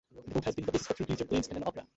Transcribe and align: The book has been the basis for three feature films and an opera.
The 0.25 0.33
book 0.33 0.45
has 0.45 0.55
been 0.55 0.65
the 0.65 0.71
basis 0.71 0.87
for 0.87 0.93
three 0.95 1.05
feature 1.05 1.25
films 1.25 1.47
and 1.49 1.57
an 1.57 1.63
opera. 1.67 1.85